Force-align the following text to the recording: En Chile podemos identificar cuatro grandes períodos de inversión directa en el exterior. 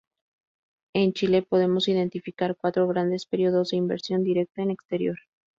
En 0.95 1.13
Chile 1.13 1.43
podemos 1.43 1.87
identificar 1.87 2.55
cuatro 2.59 2.87
grandes 2.87 3.27
períodos 3.27 3.69
de 3.69 3.77
inversión 3.77 4.23
directa 4.23 4.63
en 4.63 4.69
el 4.69 4.73
exterior. 4.73 5.17